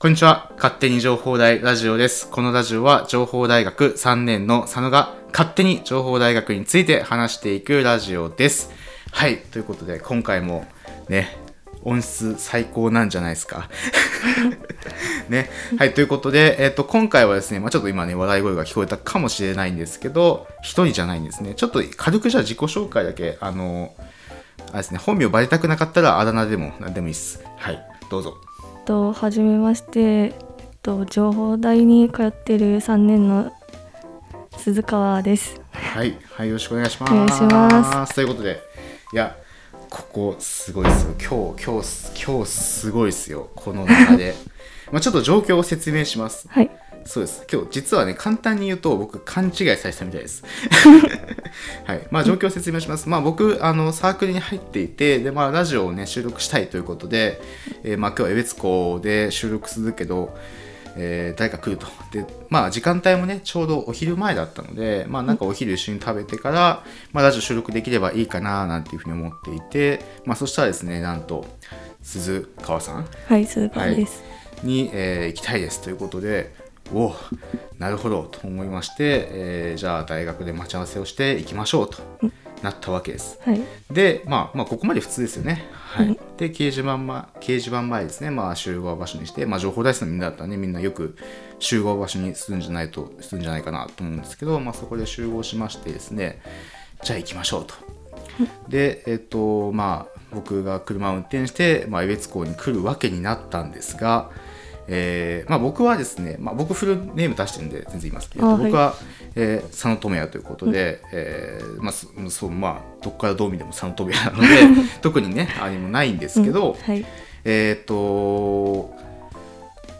[0.00, 0.50] こんにちは。
[0.56, 2.26] 勝手に情報大ラジオです。
[2.30, 8.70] このラジオは情報大学3年の佐野が勝手に情報大学について話していくラジオです。
[9.12, 9.36] はい。
[9.36, 10.66] ということで、今回も
[11.10, 11.36] ね、
[11.84, 13.68] 音質最高なんじゃないですか。
[15.28, 15.50] ね。
[15.78, 15.92] はい。
[15.92, 21.52] ということで、えっ、と、今回はですね、まあちょっと今ね、笑い声が聞こえたかもしれないんですけど、一人じゃないんですね。
[21.54, 23.92] ちょっと軽くじゃあ自己紹介だけ、あの、
[24.68, 27.44] あれですね、本名バレたくなかったらあだ名でも何でもいいです。
[27.58, 27.78] はい。
[28.10, 28.40] どうぞ。
[28.84, 30.32] とはじめまして、えっ
[30.82, 33.52] と、情報大に通ってる3年の
[34.56, 35.60] 鈴川です。
[35.72, 37.12] はい、はい、よろしくお願いします。
[37.12, 38.60] お願いしますということで、
[39.12, 39.36] いや、
[39.88, 41.14] ここすごいですよ。
[41.18, 43.50] 今日、今日、今日すごいですよ。
[43.54, 44.34] この中で。
[44.92, 46.48] まあちょっと状況を説明します。
[46.48, 46.70] はい。
[47.10, 47.44] そうです。
[47.52, 50.44] 今日、実はね、簡単に言うと、僕、勘違いされてたみたいです。
[51.84, 52.06] はい。
[52.12, 53.08] まあ、状況を説明します。
[53.08, 57.42] まあ、僕、あの、サークルに入っていて、で、まあ、ラジオをね、収録したいということで、
[57.82, 60.38] えーまあ、今日は江別湖で収録するけど、
[60.96, 61.88] えー誰か来ると。
[62.12, 71.44] で、まあ、時間帯もね、ちょうどお昼前だったので、まあ、なんかお昼一緒に食べてから、まあ、ラジオ収録できればいいかな、なんていうふうに思っていて、まあ、そしたらですね、なんと、
[72.02, 74.22] 鈴川さんはい、鈴川です。
[74.62, 76.54] に、えー行きたいですということで
[76.92, 77.16] おお
[77.78, 81.98] なるほどと思いまして、えーじゃあ大学で待ち合わせをして行きましょうと
[82.62, 83.38] なったわけです。
[83.42, 83.60] はい。
[83.90, 85.64] で、まあ、まあここまで普通ですよね。
[85.72, 91.14] はいうんで掲示板,、ま、掲示板前ですね、まあ、集合場所にして、まあ、情報大生のみんなだったらねみんなよく
[91.58, 96.40] 集合場所にするんじゃないとするんじゃないかなと思うんですけど、まあ、そこで集合しましてですね
[97.02, 97.74] じゃあ行きましょうと。
[98.68, 104.30] でえっ、とまあ僕が車を運転して、まあ、江別港に来るわけになったんですが、
[104.92, 108.64] えーまあ、僕はですね、まあ、僕フルネーム出してるんで全然言いますけど、あはい。
[108.64, 108.94] 僕は、
[109.36, 117.06] えー佐野智也ということで、えーまあそまあどこからどう見ても佐野智也なので 特にねあれもないんですけど、はい。
[117.44, 118.92] えっ、と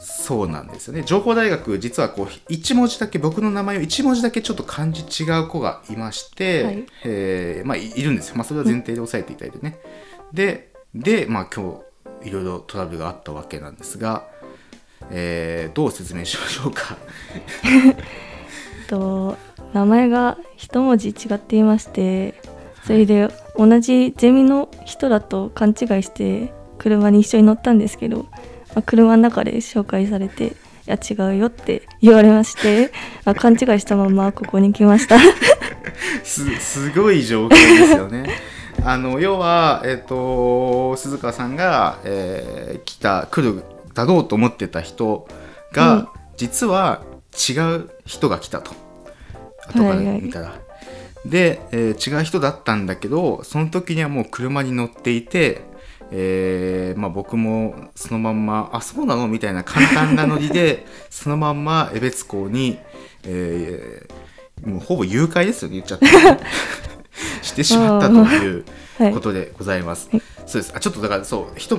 [0.00, 1.02] そうなんですよね。
[1.06, 6.86] 情報大学実はこう一文字だけ僕の名前を一文字だけちょっと漢字違う子がいまして、はい。
[7.04, 9.78] えーまあ、いいるんですよ、まあ、それは前提で押さえていただいてね、
[10.32, 11.81] でで、まあ、今
[12.22, 14.26] 日いろいろトラブルがあったわけなんですが、
[15.10, 16.97] えーどう説明しましょうか？
[18.88, 19.37] と、
[19.72, 22.34] 名前が一文字違っていまして、
[22.87, 28.26] それで同じゼミの人だと勘違いして車に一緒に乗ったんですけど、
[28.75, 30.53] まあ、車の中で紹介されて、い
[30.87, 32.91] や違うよって言われまして、
[33.25, 35.19] あ勘違いしたままここに来ました。
[36.25, 38.28] すすごい状況ですよね。
[38.82, 43.62] あの要は、えっと鈴川さんが、えー来た来る
[43.95, 45.27] だろうと思ってた人
[45.73, 46.09] が、うん。
[46.37, 47.03] 実は
[47.49, 48.73] 違う人が来たと。
[49.69, 50.21] 後からはいはい。
[50.23, 50.55] 見たら。
[51.25, 55.61] で、えー違う人だったんだけどその時にはもう車に乗っていて、
[56.11, 62.78] えーまあ、僕もそのまんま「あそうなの?」みたいな簡単なノリで そのまんま江別港に、
[63.25, 64.12] えー
[64.69, 66.07] もうほぼ誘拐ですよね言っちゃって。
[67.43, 68.65] してしまったという
[68.99, 70.09] はいことでございます。
[70.12, 70.22] はい。
[70.47, 70.72] そうです。
[70.77, 71.78] あちょっとだからそうひと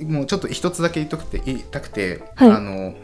[0.00, 2.50] もうちょっと一つだけ言いたくて言いたくて、はい。
[2.50, 2.94] あの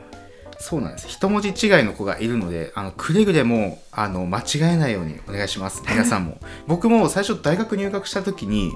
[0.59, 1.09] そうなんです。
[1.09, 5.83] 一文字違いの子がいるのであのくれぐれもあの間違えないようにお願いします。
[5.89, 6.39] 皆さんも。
[6.67, 8.73] 僕も最初大学入学した時に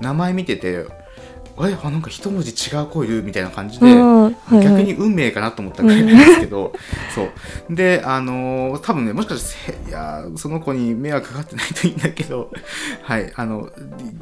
[0.00, 0.86] 名前見てて
[1.58, 4.64] あれあなんか一文字違う子いるみたいな感じで、はいはい。
[4.64, 6.72] 逆に運命かなと思ったぐらいなんですけど、
[7.14, 7.22] そ
[7.70, 7.74] う。
[7.74, 12.50] であのー多分ねもしかしてせいやその子に迷惑かかってないといいんだけど
[13.02, 13.70] はいあの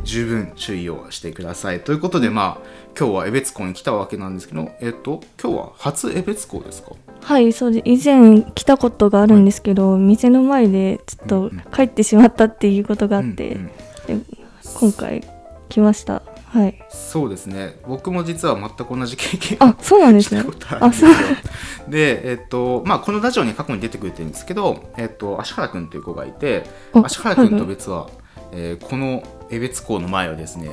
[0.05, 1.81] 十分注意をしてください。
[1.81, 6.93] ということでまあ今日は江別港に来たわけなんですけどえっと今日は初江別港ですか？
[7.21, 13.71] はい、そうで以前来たことがあるんですけど、店の前でちょっと帰ってしまったっていうことがあって、うん
[14.11, 14.23] うん。
[14.23, 14.27] で
[14.75, 15.25] 今回
[15.71, 16.23] 来ました。
[16.55, 16.79] はい。
[16.89, 20.45] そうですね僕も実は全く同じ経験あ、そうなんですね
[20.81, 21.11] あそう。
[21.89, 28.09] で、えっと、まあ、このラジオに過去に出てくれてるんですけど、えっと、芦原くんという子がいて、あ芦原くんと別は、
[28.53, 30.71] えーこの江別港の前をですね、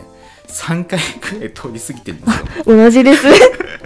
[0.47, 2.77] 3回くらい通り過ぎてるんですよ。
[2.77, 3.25] 同じです。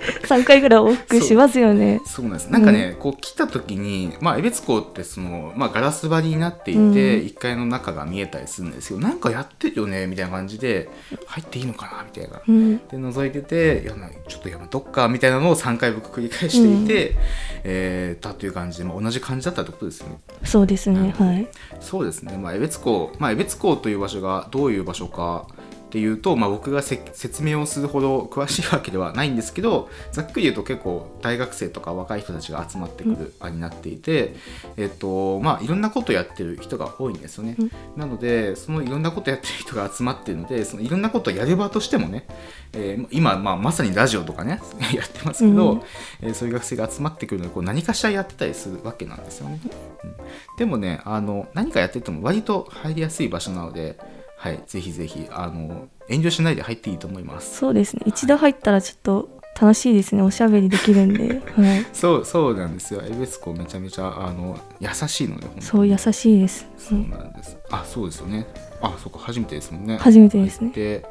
[0.28, 2.02] 3回ぐらい往復しますよね。
[2.06, 2.48] そうなんです。
[2.50, 10.90] なんかね、こう来た時に、まあ、江別港ってその、まあ、ガラス張りになっていて、うん1階の中が見えたりするんですけど、なんかやってるよね、みたいな感じで、
[11.26, 12.42] 入っていいのかな、みたいな。
[12.48, 12.78] うん。
[12.78, 17.16] で覗いてていやなちょっとやめとっかみたいなのを3回僕繰り返していて、
[17.64, 21.14] えーだという感じで、まあ、同じ感じだったってことですよねそうですね。
[21.18, 21.48] はい。
[21.80, 25.48] そうですねまあ江別港まあ江別港という場所がどういう場所か
[25.96, 34.36] っっていうと、まあ、僕がせ説明をするほど詳しいわけではないんですけどざっくり言うと結構大学生とか若い人たちが集まってくる場になっていて、
[34.76, 37.56] えっとまあ、いろんなことやってる人が多いんですよね。
[37.58, 42.28] うんなのでそのいろんなことやってる人が集まってるのでそのいろんなことをやる場としてもね、
[42.74, 44.62] えー今、まあ、まさにラジオとかね
[44.94, 45.82] やってますけど、うん
[46.22, 49.62] えーそういう学生が集まってくるのでこう何かしらやってたりするわけなんですよね。
[49.64, 50.12] うん
[50.58, 53.98] でもねあの何かやってても割と入りやすい場所なので、
[54.38, 57.58] はい、ぜひぜひあの遠慮しないで入っていいと思います。
[57.58, 58.04] そうですね。
[58.06, 59.30] 一度入ったらちょっと
[59.60, 60.22] 楽しいですね。
[60.22, 63.02] おしゃべりできるんで、 はい、そうそうなんですよ。
[63.04, 67.58] エベスコめちゃめちゃあの優しいのでそう優しいです、そうなんです。
[67.72, 68.46] あ、そうですよね。
[68.82, 69.98] あ、そうか、初めてですもんね。
[69.98, 70.72] 初めてですね。
[70.76, 71.06] で、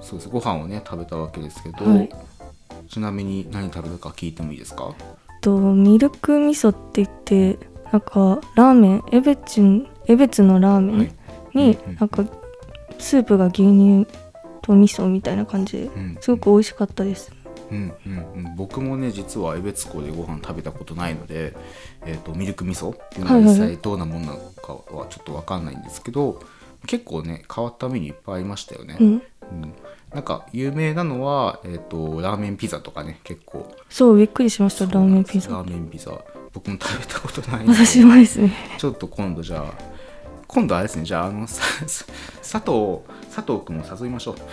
[0.00, 0.28] そうです。
[0.28, 2.10] ご飯をね、食べたわけですけど、はい。
[2.88, 4.92] ちなみに何食べたか聞いてもいいですか？
[5.40, 7.56] とミルク味噌って言って
[7.92, 9.04] なんかラーメン？
[9.12, 9.86] エベチン？
[10.06, 11.06] エベツのラーメはい。
[11.06, 11.10] ン
[11.54, 11.96] にうんうん。
[12.00, 12.24] なんか
[13.00, 14.06] スープが牛乳
[14.62, 15.78] と味噌みたいな感じ。
[15.78, 16.18] でうん。
[16.20, 17.32] すごく美味しかったです。
[17.70, 21.54] うんうんうん、僕もね実は江別港でご飯食べたことないので、
[22.04, 26.42] えー、とミルク味噌っていうのは実際どうなもんなのかはちょっと分かんないんですけど、
[26.86, 29.06] 結構ね変わったメニューいっぱいありましたよね、うん。
[29.06, 29.22] うん。
[30.12, 33.72] なんか有名なのは、えー、とラーメンピザとかね結構。
[33.88, 35.50] そうびっくりしましたラーメンピザ。
[35.50, 36.10] ラーメンピザ。
[36.52, 38.52] 僕も食べたことない私もですね。
[38.78, 39.89] ちょっと今度じゃあ
[40.52, 42.04] 今度あれですねじゃああの佐
[42.58, 42.98] 藤
[43.32, 44.34] 佐藤君を誘いましょう。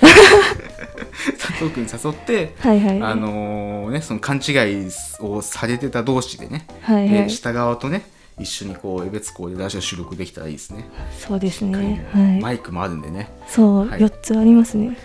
[1.39, 3.01] 佐藤君誘ってはいはい。
[3.01, 4.89] あのね、その勘違い
[5.19, 7.09] をされてた同士でね、はいはい。
[7.09, 8.03] で下側とね
[8.39, 12.07] 一緒にこう江別校でラジオ収録できたらいいですね、そうですね。
[12.13, 12.39] はい。
[12.41, 13.31] マイクもあるんでね。
[13.47, 13.99] そう、はい。
[13.99, 14.95] 4つありますね。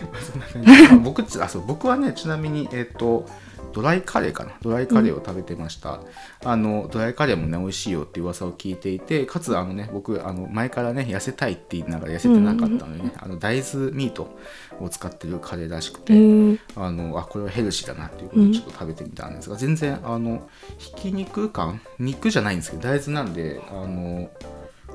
[1.04, 3.26] 僕あそう僕はねちなみにえっ、と
[3.72, 4.52] ドライカレーかな？
[4.62, 6.00] ドライカレーを食べてました、
[6.44, 14.36] あのドライカレーもね美味しいよって噂を聞いていてかつあのね僕あの前からね痩せたいって言いながら痩せてなかったのでね、あの大豆ミート
[14.80, 24.30] を使ってるカレーらしくて、へーあのあこれはヘルシーだなっていうことでちょっと食べてみたんですが、全然あのひき肉感肉じゃないんですけど大豆なんであの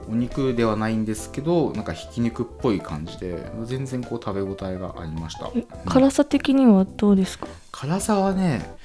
[0.09, 7.47] お肉ではないんですけどなんかひき肉っぽい感じで全然こう食べ応えがありました、え辛さ的にはどうですか？
[7.71, 8.75] 辛さはね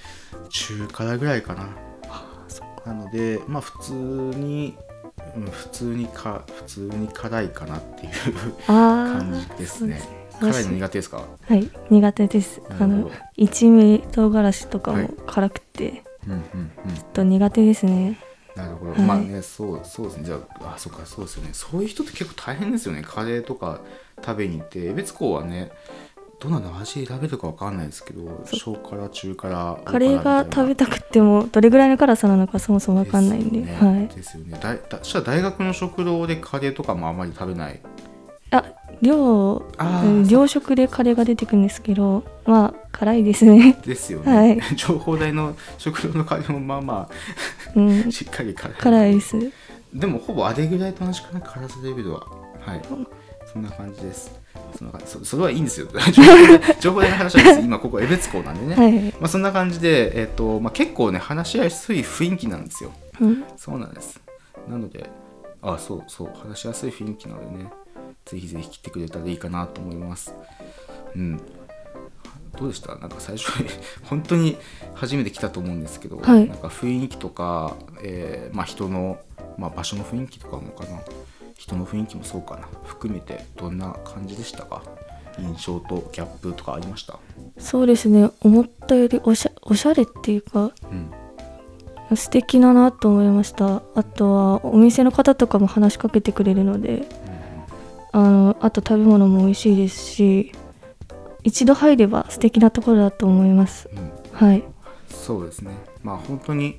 [0.50, 1.68] 中辛ぐらいかな。
[2.86, 4.74] なのでまあ普通に、
[5.36, 8.12] うん、普通にか普通に辛いかなっていう
[8.68, 10.00] あ感あじですね。
[10.40, 11.22] 辛いの苦手ですか？
[11.46, 12.62] はい苦手です。
[12.80, 16.94] あの一味唐辛子とかはいも辛くて、うんうんうん。
[16.94, 18.18] ちょっと苦手ですね
[18.90, 19.02] ど、はい。
[19.06, 20.24] まあねそうそうですね。
[20.24, 21.50] じゃああそうかそうですよね。
[21.52, 23.02] そういう人って結構大変ですよね。
[23.02, 23.80] カレーとか
[24.24, 24.84] 食べに行って。
[24.86, 25.70] 江別校はね
[26.40, 33.60] どんなの味選べるかわかんないですけど小辛中辛カレーが食べたたくってもどれぐらいの辛さなのかそもそもわかんないんで。
[33.60, 33.98] ですよね。
[33.98, 34.08] はい。
[34.08, 34.58] ですよね。
[34.60, 37.80] だだそしたら大学の食堂でカレーとかもあまり食べない
[38.50, 38.64] あ
[39.00, 39.62] 量
[40.28, 43.78] 量食でカレーが出てくるんですけどまあ辛いですね。
[43.84, 44.60] ですよね、はい。
[44.76, 47.08] 情報大の食堂のカレーもまあま
[47.74, 48.04] うん。
[48.08, 48.74] あ しっかり辛い。
[48.74, 49.36] 辛いです。
[49.94, 52.20] でもほぼあれぐらいと同じかな辛さレベルは。
[52.60, 52.82] はい。
[53.52, 54.30] そんな感じです。
[54.76, 55.06] そんな感じ。
[55.06, 55.88] そそれはいいんですよ。
[56.12, 57.60] 情報大情報大の話はです。
[57.60, 59.02] 今ここ江別校なんでね、はい。
[59.12, 62.92] まあ、そんな感じで、えっとまあ、結構ね話しやすい雰囲気なんですよ。
[63.20, 63.44] うん。
[63.56, 64.20] そうなんです。
[64.68, 65.08] なので
[65.62, 66.30] あそうそう。
[66.48, 67.70] 話しやすい雰囲気なのでね
[68.30, 70.34] ぜひぜひ来てくれたらいいかなと思います。
[71.16, 71.40] うん。
[72.58, 72.96] どうでした？
[72.96, 73.68] なんか最初に
[74.08, 74.56] 本当に
[74.94, 76.48] 初めて来たと思うんですけど、はい。
[76.48, 79.18] なんか雰囲気とか、えーまあ、人の、
[79.58, 81.00] まあ、場所の雰囲気とかもかな。
[81.56, 82.68] 人の雰囲気もそうかな。
[82.84, 84.82] 含めてどんな感じでしたか？
[85.38, 87.18] 印象とギャップとかありました？
[87.58, 88.30] そうですね。
[88.40, 90.72] 思ったよりおしゃおしゃれっていうか
[92.10, 92.16] うん。
[92.16, 93.82] 素敵だなと思いました。
[93.94, 97.06] あとはお店の方とかも話しかけてくれるので
[98.12, 100.52] あのあと食べ物も美味しいですし
[101.44, 103.88] 一度入れば素敵なところだと思います。
[103.92, 103.98] うん。
[103.98, 104.62] うんはい。
[105.08, 105.72] そうですね。
[106.02, 106.78] まあ本当に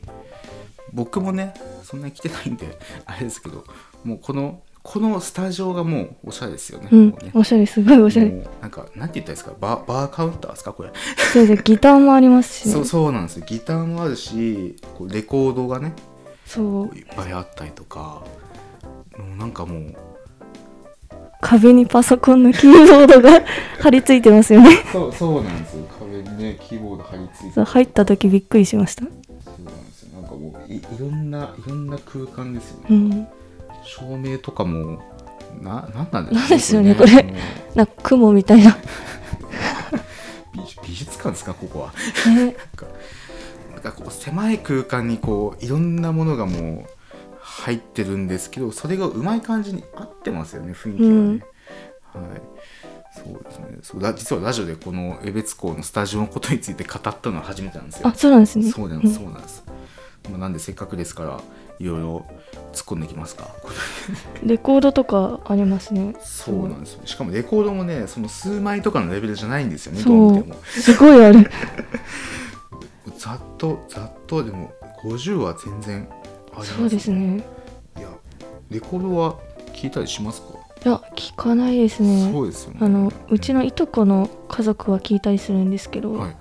[0.93, 3.63] 僕もねそんなに来てないんで あれですけど
[4.03, 6.89] もうこのこのスタジオがもうおしゃれですよね。
[6.91, 7.09] うん。
[7.11, 7.31] ね。
[7.35, 8.31] おしゃれすごいおしゃれ。
[8.61, 9.51] なんかなんて言ったらいいですか？
[9.59, 10.73] バーバーカウンターですか？
[10.73, 10.91] これ。
[11.33, 11.61] そうです。
[11.63, 12.73] ギターもありますしね。
[12.73, 13.45] そうそうなんですよ。
[13.47, 15.93] ギターもあるしこうレコードがね
[16.45, 18.23] そういっぱいあったりとか
[19.17, 19.95] もうなんかもう
[21.41, 23.41] 壁にパソコンのキーボードが
[23.79, 24.69] 貼り付いてますよね。
[24.91, 25.73] そうそうなんです。
[25.73, 27.61] よ壁にねキーボード貼り付いて。
[27.63, 29.03] 入った時びっくりしました。
[29.03, 30.21] そうなんですよ。
[30.21, 32.85] なんかもういいろんないろんな空間ですよね。
[32.89, 33.27] うん。
[33.83, 35.01] 照明とかも
[35.61, 37.07] ななんなんでなんですよねもう
[37.75, 38.77] なんか雲みたいな。
[40.53, 41.53] 美美術館ですか？
[41.53, 41.93] ここは。
[42.29, 42.45] ね。
[42.45, 42.85] なんか
[43.73, 46.89] なんかこう狭い空間にこういろんなものがもう
[47.41, 51.41] 入ってるんですけどそれがうまい感じに合ってますよね雰囲気がね、うん
[52.13, 52.41] はい。
[53.13, 53.65] そうですね。
[53.81, 58.07] そうだ実はラジオでこの江別校のスタジオのことについて語ったのは初めてなんですよ。
[58.07, 58.71] あそうなんですね。
[58.71, 59.63] そうなんです、そうなんです。
[60.29, 61.41] まあ、なんでせっかくですから、
[61.79, 62.25] いろいろ
[62.73, 63.49] 突っ込んでいきますか？
[64.43, 66.15] レコードとかありますね。
[66.21, 67.01] そうなんですよ。
[67.05, 70.55] しかもレコードもね、その数枚とかのレベルじゃないんですよね、どう見ても。
[70.63, 71.49] すごいある
[73.17, 74.71] ざっと、ざっとでも、
[75.03, 76.07] 50は全然
[76.51, 77.11] あります、そうです。
[77.11, 77.43] ね。
[77.97, 78.09] いや、
[78.69, 79.39] レコードは
[79.73, 80.47] 聞いたりしますか、
[80.85, 82.31] いや聞かないですね。
[82.31, 82.79] そうですよね。
[82.81, 86.35] あのうちのいとこの家族は聞いたりするんですけど、はい。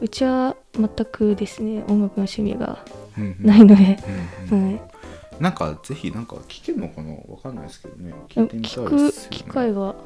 [0.00, 2.84] うちは全くですね音楽の趣味が
[3.40, 3.98] ないので、
[4.50, 4.80] うんうんはい、
[5.40, 7.14] なんかぜひなんか聞けるのかな？
[7.28, 8.14] わかんないですけどね。
[8.28, 9.96] 聞いてみたい聞く機会が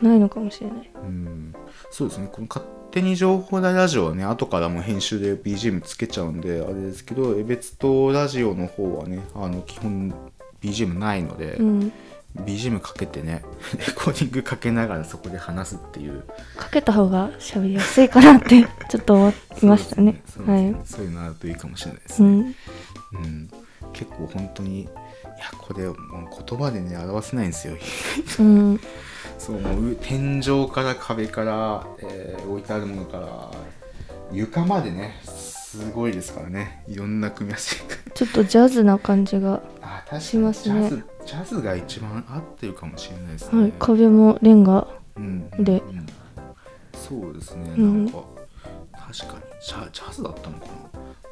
[0.00, 0.90] ないのかもしれない。
[0.94, 1.54] うん。
[1.92, 2.28] そうですね。
[2.32, 10.12] この勝手に情報大ラジオはね後からも編集で BGM つけちゃうんであれですけど江別とラジオの方はねあの基本
[10.62, 11.92] BGM ないので、うん。
[12.34, 13.44] BGM かけてね
[13.76, 16.24] レコーディングかけながらそこで話すっていう。
[16.56, 19.30] かけた方が喋りやすいかなって ちょっと思
[19.62, 20.22] いましたね。
[20.26, 20.72] そうですね。
[20.72, 20.86] はい。
[20.86, 22.38] そういうのあるといいかもしれないですね、うん。
[22.38, 23.50] うん。
[23.92, 24.90] 結構本当にいや
[25.58, 25.96] これもう
[26.46, 27.76] 言葉でね表せないんですよ。
[28.38, 28.80] うん。
[29.38, 33.50] そうもう天井から壁から、えー置いてあるものから
[34.32, 35.20] 床までね
[35.72, 36.84] すごいですからね。
[36.86, 37.96] いろんな組み合わせが。
[38.12, 39.62] ちょっとジャズな感じが、
[40.20, 40.90] しますね。
[41.24, 44.86] ジャズが一番合ってるかもしれないですね、はい、壁もレンガ
[45.16, 46.06] うんでうん。
[46.92, 47.72] そうですね。
[47.78, 48.04] うん。
[48.04, 48.22] なんか、
[48.92, 49.40] 確かに。
[49.66, 50.72] ジャジャズだったのかな？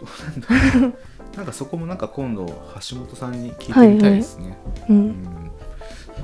[0.01, 0.95] どうなんだろう。
[1.37, 4.57] なんかそこもなんか今度橋本さんに聞いてみたいですね、
[4.89, 5.09] ううん。
[5.11, 5.51] ん。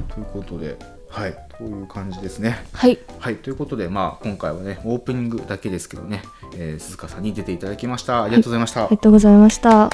[0.08, 1.36] ということではい。
[1.56, 2.58] という感じですね。
[2.72, 2.98] はい。
[3.18, 6.22] はい、ということで、まあ、今回はね、オープニングだけですけどね、
[6.58, 8.22] えー鈴鹿さんに出ていただきました。
[8.24, 8.84] ありがとうございました。
[8.84, 9.90] ありがとうございました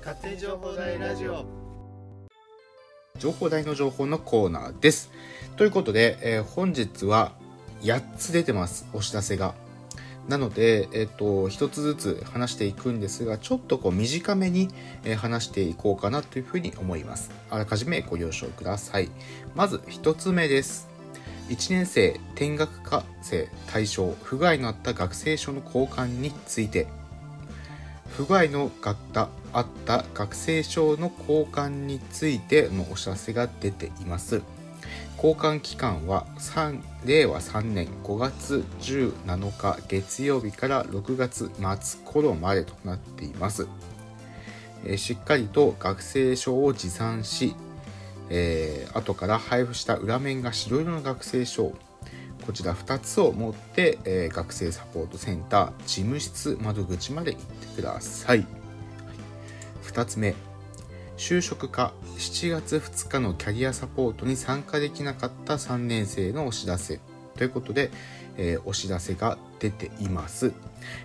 [0.00, 1.44] 勝手に情報大ラジオ。
[3.18, 5.10] 情報大の情報のコーナーです。
[5.56, 7.32] ということで、えー本日は
[7.82, 9.54] 8つ出てます、お知らせが。
[10.28, 14.68] なので、えっ、と、一つずつ話していくんですが、ちょっとこう短めに、
[15.04, 17.30] え話していこうかなというふうに思います。
[17.50, 19.10] あらかじめご了承ください。
[19.54, 20.92] まず一つ目です。
[21.48, 26.86] 1年生転学科生対象不具合のあった学生証の交換について
[28.16, 34.42] 不具合のがったあった学生証の交換についてのお知らせが出ています
[35.22, 41.48] 交換期間は3令和3年5月17日月曜日から6月
[41.80, 43.68] 末頃までとなっています。
[44.84, 47.54] えーしっかりと学生証を持参し
[48.30, 51.72] えー後から配布した裏面が白色の学生証。
[52.44, 58.46] こちら2つを持って、えー学生サポートセンター事務室窓口まで行ってください、はい。
[59.84, 60.34] 2つ目。
[61.22, 66.98] 就職か7月2日のキャリアサポートに参加できなかった3年生のお知らせ。
[67.36, 67.92] ということで、
[68.36, 70.52] えーお知らせが出ています。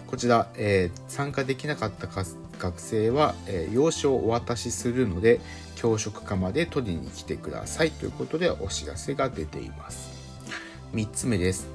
[0.07, 2.25] こちら、えー参加できなかったか
[2.57, 5.39] 学生は、えー用紙をお渡しするので
[5.75, 7.91] 教職課まで取りに来てください。
[7.91, 10.09] ということでお知らせが出ています。
[10.95, 11.67] 3つ目です。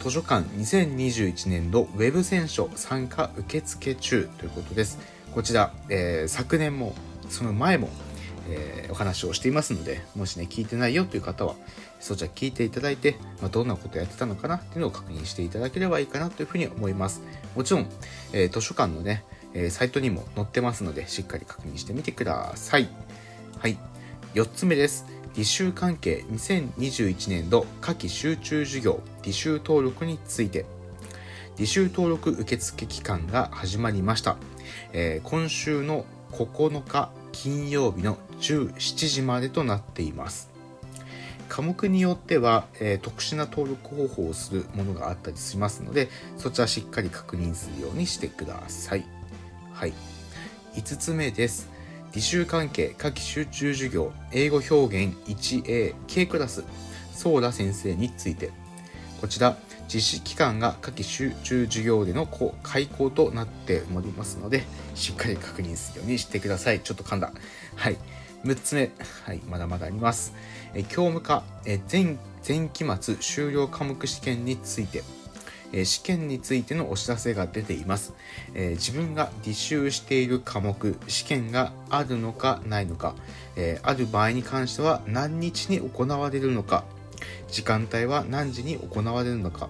[0.00, 4.28] 図書館2021年度ウェブ選書参加受付中。
[4.38, 5.00] ということです。
[5.34, 6.94] こちら、えー昨年も
[7.30, 7.88] その前も、
[8.48, 11.54] えーお話をしていますのでもしね聞いてないよという方は
[12.00, 17.22] そちら聞いていただいて、まあ、どんなことやってたのかなっていうのを確認していただければいいかなというふうに思います。
[17.54, 17.86] もちろん、
[18.32, 22.88] えー図書館のね、えーサイトにも載ってますのでしっかり確認してみてください。
[23.58, 23.78] はい。
[24.34, 25.06] 4つ目です。
[25.34, 30.66] 履修関係2021年度夏季集中授業履修登録について。
[31.56, 34.36] 履修登録受付期間が始まりました、
[34.92, 40.50] えー今週の9日金曜日の17時までとなっています。
[41.48, 49.04] 科目によっては、えー特殊な登録方法をするものがあったりしますのでそちらしっかり確認するようにしてください。
[49.72, 49.92] はい。
[50.74, 51.68] 5つ目です。
[52.12, 56.64] 履修関係夏季集中授業英語表現 1A K クラス
[57.12, 58.50] ソーラ先生について。
[59.20, 59.58] こちら
[59.92, 62.28] 実施期間が夏季集中授業での
[62.62, 64.62] 開講となっておりますので
[64.94, 66.80] しっかり確認するようにしてください。
[66.80, 67.32] ちょっと噛んだ。
[67.74, 67.96] はい。
[68.44, 68.92] 6つ目。
[69.24, 69.40] はい。
[69.48, 70.32] まだまだあります。
[70.74, 71.42] え教務課。
[71.66, 72.16] え前
[72.46, 75.02] 前期末修了科目試験について。
[75.72, 78.12] え試験についてのお知らせが出ています、
[78.54, 83.14] え自分が履修している科目試験があるのかないのか、
[83.54, 86.84] えある場合に関しては何日に行われるのか。
[87.48, 89.68] 時間帯は何時に行われるのか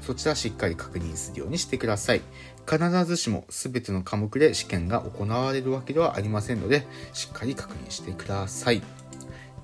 [0.00, 2.22] そちらしっかり確認するようにしてください。
[2.68, 8.82] 必ずしも全ての科目で試験が行われるわけではありませんので、しっかり確認してください。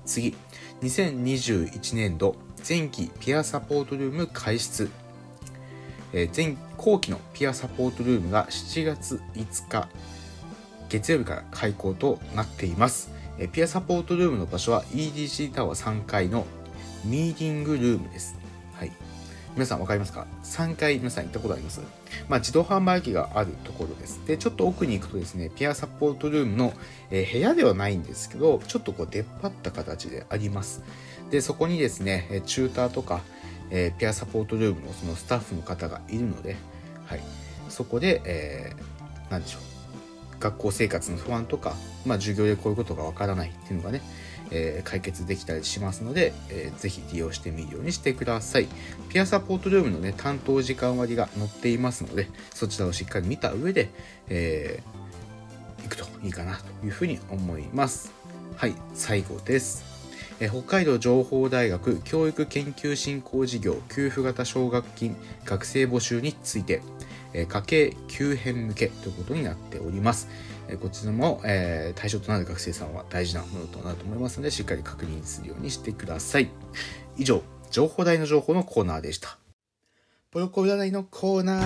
[0.05, 0.35] 次、
[0.81, 2.35] 2021年度
[2.67, 4.89] 前期ピアサポートルーム開出。
[6.13, 9.89] えー、前後期のピアサポートルームが7月5日
[10.87, 13.11] 月曜日から開校となっています。
[13.51, 16.45] ピアサポートルームの場所は EDC タワー3階の
[17.07, 18.37] ミーティングルームです。
[18.73, 18.91] はい。
[19.53, 21.81] 皆さん分かりますか ?3 回皆さん行ったことあります？
[22.27, 24.19] まあ、自動販売機があるところです。
[24.27, 26.73] で、ちょっと奥に行くとですね、ピアサポートルームの、
[27.09, 30.83] えー、部屋ではないんですけど、ちょっとこう出っ張った形であります。
[31.31, 33.21] で、そこにですね、チューターとか、
[33.71, 36.57] えー、ピアサポートルームのそのスタッフの方がいるので、
[37.05, 37.21] はい。
[37.69, 39.61] そこで、えー、何でしょう。
[40.39, 41.73] 学校生活の不安とか、
[42.05, 44.01] まあ、授業でこういうことがわからないっていうのがね、
[44.51, 48.67] えー、解決できたりしますので、えー、ぜひ利用してみるようにしてください。
[49.09, 53.89] ピアサポートルームのね、担当時間割が載っていますので、そちらをしっかり見た上で、
[54.29, 58.11] えー、行くといいかなというふうに思います。
[58.55, 59.97] はい、最後です。
[60.39, 66.81] 北海道情報大学教育研究振興事業給付型奨学金学生募集について、
[67.33, 70.27] 家計急変向けということになっております。
[70.75, 76.49] こちらも、え、対象となる学生さんは大事なものとなると思いますので、しっかり確認するようにしてください。
[77.17, 79.37] 以上、情報台の情報のコーナーでした。
[80.31, 81.61] ポロコ占いのコーナ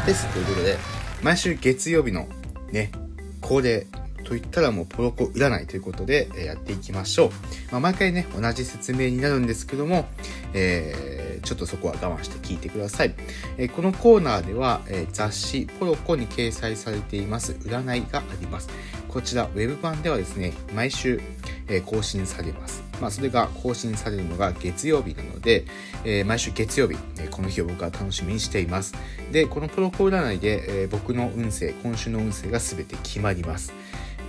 [0.00, 0.26] ーです。
[0.32, 0.76] ということで、
[1.22, 2.26] 毎週月曜日の
[2.70, 2.92] ね、
[3.40, 3.86] 恒例
[4.24, 7.30] といったらもうポロコ占いということで、えやっていきましょう。
[7.70, 10.06] まあ、毎回ね、同じ説明になるんですけども、
[10.54, 13.14] えー、ちょっとそこは我慢して聞いてください。
[13.58, 18.68] え、このコーナーでは、え、雑誌ポロコに掲載されています占いがあります。
[19.08, 21.20] こちら、ウェブ版ではですね、毎週、
[21.68, 22.82] え更新されます。
[23.00, 25.64] まあ、それが更新されるのが月曜日なので、
[26.04, 28.94] え毎週月曜日、えこの日を僕は楽しみにしています。
[29.30, 33.72] で、このプロコ占いで、え僕の運勢、今週の運勢が全て決まります。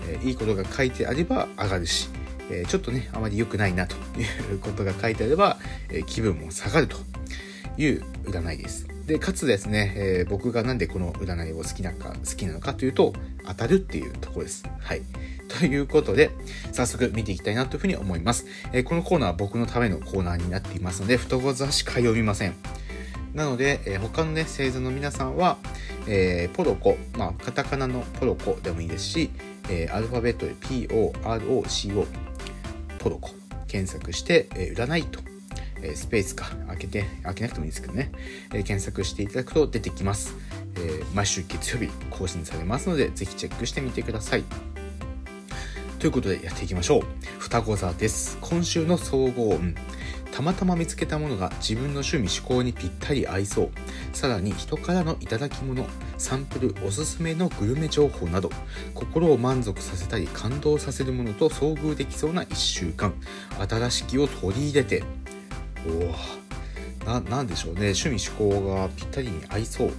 [0.07, 2.09] えいいことが書いてあれば上がるし、
[2.61, 5.57] えちょっとね、あまり良くないなということが書いてあれば、
[5.89, 6.97] え気分も下がると
[7.77, 8.87] いう占いです。
[9.05, 13.13] で、かつですね、え、僕がなんでこの占いを好きなか、好きなのかというと、
[13.45, 14.63] 当たるっていうところです。
[14.79, 15.01] はい。
[15.59, 16.31] ということで、
[16.71, 18.45] 早速見ていきたいなというふうに思います。
[18.71, 22.53] えー、このコーナーは僕のためのコーナーになっていますので、太ござしか読みません。
[23.33, 25.57] なので、えー、他のね、星座の皆さんは、
[26.07, 29.31] えー、ポロコ、まあ、カタカナのポロコでもいいですし、
[29.69, 32.05] え、アルファベットで POROCO、
[33.03, 33.31] ポロコ、
[33.67, 35.19] 検索して、えー、占いと、
[35.81, 38.11] え、スペースか、開けて、開けなくてもいいですけどね、
[38.53, 40.33] え、検索していただくと出てきます。
[40.77, 44.43] え、毎週月曜日更新されますので、ぜひチェックしてみてください。
[45.99, 47.03] ということでやっていきましょう。
[47.39, 48.37] 双子座です。
[48.39, 49.75] 今週の総合運。
[50.31, 53.69] たまたま見つけたものが自分の趣味思考にぴったり合いそう
[54.13, 55.85] さらに人からの頂き物
[56.23, 58.49] サンプルおすすめのグルメ情報など
[58.93, 63.13] 心を満足させたり感動させるものと遭遇できそうな1週間
[63.69, 65.03] 新しきを取り入れて。
[65.85, 67.91] おお何でしょうね。
[67.91, 69.91] 趣味趣向がぴったりに合いそう。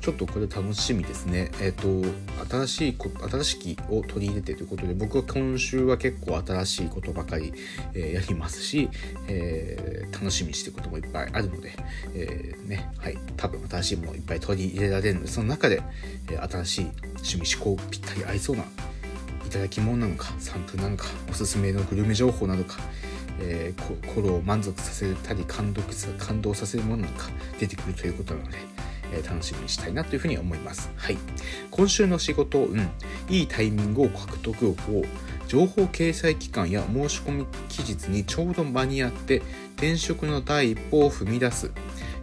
[0.00, 1.50] ちょっとこれ楽しみですね。
[1.60, 2.08] えっ、ー、と、
[2.48, 7.52] 新しいこ、新しきを取り入れてということで、僕は今週は結構新しいことばかり、
[7.92, 8.88] えー、やりますし、
[9.28, 11.76] えー、楽しみにしてることもいっぱいあるので、
[12.14, 15.82] え、ね、はい、多分新しいものいっぱい取り入れられるので、その中で、
[16.30, 18.62] え新しい趣味思考ぴったり合いそうな、
[19.46, 22.78] いただき物なのか、サンプルなのか、おすすめのグルメ情報なのか、
[23.38, 25.82] えー、心を満足させたり感動
[26.18, 28.58] 感動させるものなんか出てくるということなので、
[29.12, 30.90] え楽しみにしたいなというふうに思います。
[30.96, 31.18] はい。
[31.70, 32.88] 今週の仕事運、
[33.28, 34.74] いいタイミングを獲得を
[35.48, 39.42] 情報掲載期間や申し込み期日にちょうど間に合って
[39.76, 41.70] 転職の第一歩を踏み出す。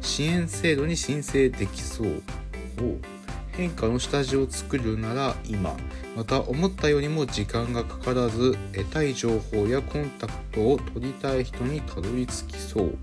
[0.01, 2.07] 支援制度に申請できそう。
[2.79, 2.97] を
[3.51, 5.75] 変化の下地を作るなら今。
[6.15, 12.97] また思ったよりも時間がかからず得たい情報やコンタクトを取りたい人にたどり着きそう。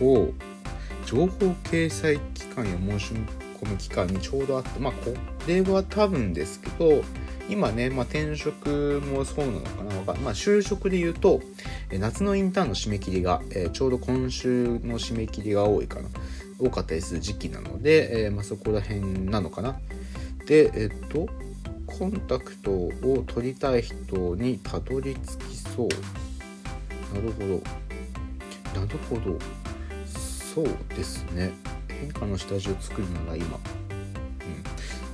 [0.00, 0.53] ほう。
[1.06, 3.12] 情報掲載期間や申し
[3.62, 5.14] 込み期間にちょうどあって、まあ、こ
[5.46, 7.02] れは多分ですけど、
[7.48, 11.40] 今ね、まあ、転職もそうなのかな、まあ、就職で言うと、
[11.92, 16.08] 夏のインターンの締め切りが、えー、ちょうど今週の締め切りが多いかな、
[16.58, 19.78] 多かったりする時期なので、えー、まあ、そこら辺なのかな。
[20.46, 21.28] で、えっと、
[21.86, 25.88] コンタクトを取りたい人にたどり着きそう。
[27.14, 27.46] なるほど。
[28.80, 29.38] なるほど。
[30.54, 31.52] そうですね。
[31.88, 33.58] 変化の下地を作るなら今、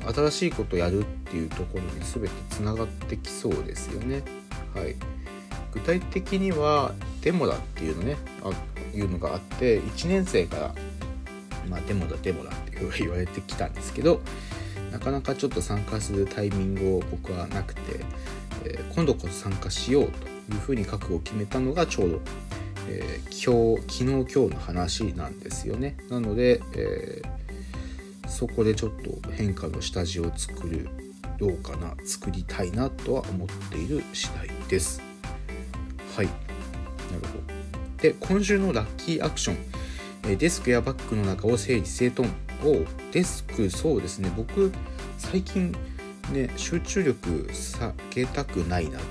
[0.07, 4.23] うん、新しいことやるっていうところに全てつながってきそうですよね。
[4.75, 4.97] はい。
[5.73, 8.51] 具体的にはデモラっていうのねあ
[8.97, 10.75] いうのがあって1年生から
[11.69, 14.21] まあデモだデモだっていう言われてきたんですけど
[14.91, 17.81] なかなかちょっと参加するタイミングを僕はなくて、
[18.65, 22.21] えー今度こそ参加しようというふうに覚悟を決めたのがちょうど、
[22.91, 25.97] えー今日昨日今日の話なんですよね。
[26.11, 27.41] なので、えー
[28.29, 30.89] そこでちょっと変化の下地を作る
[31.39, 35.03] どうかな作りたいなとは思っている次第です。
[36.17, 36.27] はい。
[36.27, 36.37] なる
[37.27, 38.03] ほど。
[38.03, 39.57] で今週のラッキーアクション。
[40.25, 42.29] えーデスクやバッグの中を整理整頓。
[42.63, 44.31] をデスクそうですね。
[44.37, 44.71] 僕
[45.17, 45.75] 最近
[46.33, 49.05] ね集中力下げたくないなと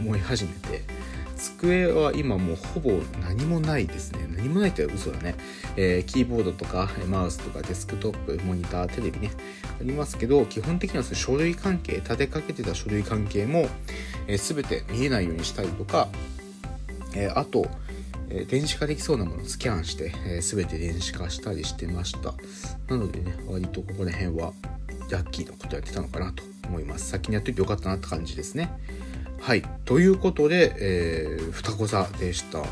[0.00, 0.99] 思い始めて。
[1.40, 4.26] 机は今もうほぼ何もないですね。
[4.36, 5.34] 何もないって嘘だね、
[5.76, 9.30] えーキーボードとかマウスとかデスクトップモニターテレビね。
[9.80, 13.68] ありますけど基本的にはその書類関係立てかけてた書類関係も、
[14.26, 16.08] えー全て見えないようにしたりとか、
[17.14, 17.66] えーあと
[18.28, 22.34] え電子化できそうなものをスキャンして、えー全て電子化したりしてました。
[22.88, 24.52] なのでね割とここら辺は
[25.10, 27.08] ラッキーなことやってたのかなと思います。
[27.08, 28.70] 先にやっといてよかったなって感じですね。
[29.40, 29.62] はい。
[29.86, 32.62] ということで、えー、双子座でした。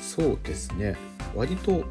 [0.00, 0.96] そうですね。
[1.34, 1.84] 割と、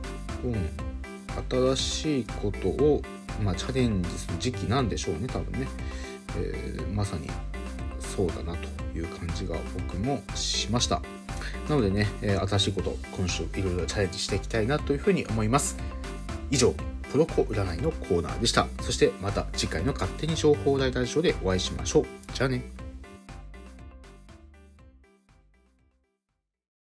[0.44, 3.02] うん、新しいことを、
[3.44, 5.68] まあ、チャレンジする時期なんでしょうね多分ね、
[6.38, 7.30] えーまさに
[8.00, 11.02] そうだなという感じが僕もしました。
[11.68, 15.78] なのでね、えー新しいこと今週いろいろチャレンジしていきたいなというふうに思います。
[16.52, 16.74] 以上
[17.12, 18.68] プロコ占いのコーナーでした。
[18.82, 22.06] そしてまた次回の勝手に情報大ラジオでお会いしましょう。
[22.34, 22.85] じゃあね。